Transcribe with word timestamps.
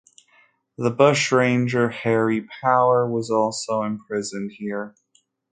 The 0.79 0.89
bushranger 0.89 1.89
Harry 1.89 2.47
Power 2.63 3.07
was 3.07 3.29
also 3.29 3.83
imprisoned 3.83 4.49
here. 4.57 4.95